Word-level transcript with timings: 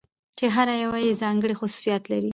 چې 0.37 0.45
هره 0.55 0.75
يوه 0.83 0.97
يې 1.05 1.13
ځانګړى 1.23 1.55
خصوصيات 1.59 2.03
لري. 2.11 2.29